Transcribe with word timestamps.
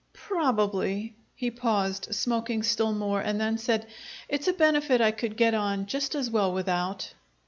"Probably." 0.13 1.13
He 1.35 1.51
paused, 1.51 2.07
smoking 2.15 2.63
still 2.63 2.91
more, 2.91 3.21
and 3.21 3.39
then 3.39 3.59
said, 3.59 3.85
"It's 4.29 4.47
a 4.47 4.53
benefit 4.53 4.99
I 4.99 5.11
could 5.11 5.37
get 5.37 5.53
on 5.53 5.85
just 5.85 6.15
as 6.15 6.27
well 6.31 6.51
without." 6.53 7.13